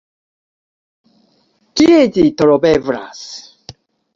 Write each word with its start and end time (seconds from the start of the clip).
Kie 1.81 1.99
ĝi 2.17 2.25
troveblas? 2.43 3.21